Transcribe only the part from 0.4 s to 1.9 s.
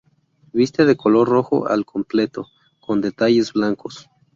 Viste de color rojo al